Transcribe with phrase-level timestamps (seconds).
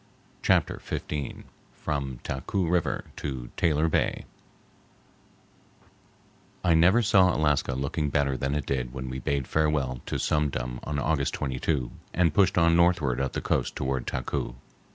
[0.41, 1.43] Chapter XV
[1.73, 4.25] From Taku River to Taylor Bay
[6.63, 10.49] I never saw Alaska looking better than it did when we bade farewell to Sum
[10.49, 14.55] Dum on August 22 and pushed on northward up the coast toward Taku.